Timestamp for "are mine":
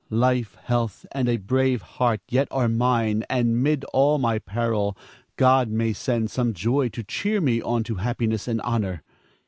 2.49-3.23